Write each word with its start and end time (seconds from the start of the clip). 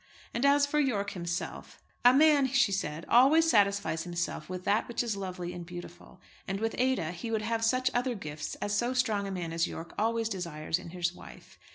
And 0.33 0.47
as 0.47 0.65
for 0.65 0.79
Yorke 0.79 1.11
himself; 1.11 1.79
a 2.03 2.11
man, 2.11 2.47
she 2.47 2.71
said, 2.71 3.05
always 3.07 3.47
satisfies 3.47 4.03
himself 4.03 4.49
with 4.49 4.63
that 4.63 4.87
which 4.87 5.03
is 5.03 5.15
lovely 5.15 5.53
and 5.53 5.63
beautiful. 5.63 6.19
And 6.47 6.59
with 6.59 6.73
Ada 6.79 7.11
he 7.11 7.29
would 7.29 7.43
have 7.43 7.63
such 7.63 7.91
other 7.93 8.15
gifts 8.15 8.55
as 8.55 8.75
so 8.75 8.95
strong 8.95 9.27
a 9.27 9.31
man 9.31 9.53
as 9.53 9.67
Yorke 9.67 9.93
always 9.99 10.27
desires 10.27 10.79
in 10.79 10.89
his 10.89 11.13
wife. 11.13 11.59